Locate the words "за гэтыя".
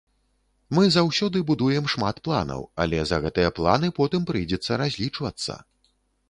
3.11-3.53